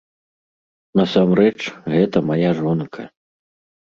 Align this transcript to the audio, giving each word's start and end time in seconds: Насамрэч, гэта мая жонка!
Насамрэч, 0.99 1.57
гэта 1.93 2.17
мая 2.31 2.49
жонка! 2.61 3.03